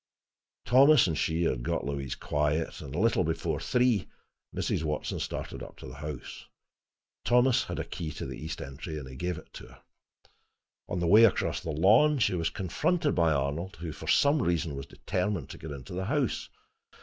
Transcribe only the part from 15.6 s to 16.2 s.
into the